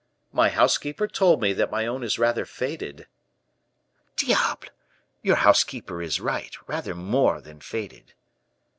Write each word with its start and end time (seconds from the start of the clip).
My 0.33 0.49
housekeeper 0.49 1.07
told 1.07 1.43
me 1.43 1.53
that 1.53 1.69
my 1.69 1.85
own 1.85 2.03
is 2.03 2.17
rather 2.17 2.43
faded." 2.43 3.07
"Diable! 4.17 4.69
your 5.21 5.35
housekeeper 5.35 6.01
is 6.01 6.19
right; 6.19 6.55
rather 6.67 6.95
more 6.95 7.39
than 7.39 7.59
faded." 7.61 8.15